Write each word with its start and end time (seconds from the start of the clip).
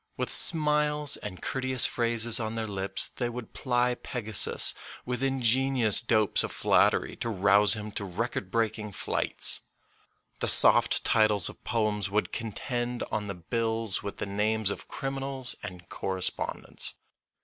With 0.17 0.31
smiles 0.31 1.15
and 1.17 1.43
courteous 1.43 1.85
phrases 1.85 2.39
on 2.39 2.55
their 2.55 2.65
lips 2.65 3.07
they 3.09 3.29
would 3.29 3.53
ply 3.53 3.93
Pegasus 3.93 4.73
with 5.05 5.21
ingenious 5.21 6.01
dopes 6.01 6.43
of 6.43 6.51
flattery 6.51 7.15
to 7.17 7.29
rouse 7.29 7.75
him 7.75 7.91
to 7.91 8.05
record 8.05 8.49
breaking 8.49 8.93
flights. 8.93 9.59
The 10.39 10.47
soft 10.47 11.03
titles 11.05 11.49
of 11.49 11.63
poems 11.63 12.09
would 12.09 12.31
contend 12.31 13.03
on 13.11 13.27
the 13.27 13.35
bills 13.35 14.01
with 14.01 14.17
the 14.17 14.25
names 14.25 14.71
of 14.71 14.87
criminals 14.87 15.55
and 15.61 15.87
co 15.87 16.07
respondents. 16.07 16.95